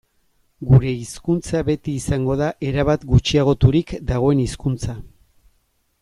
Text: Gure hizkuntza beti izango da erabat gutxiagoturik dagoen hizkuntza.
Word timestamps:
Gure 0.69 0.93
hizkuntza 0.99 1.59
beti 1.67 1.93
izango 1.99 2.37
da 2.41 2.47
erabat 2.69 3.05
gutxiagoturik 3.11 3.93
dagoen 4.13 4.41
hizkuntza. 4.45 4.97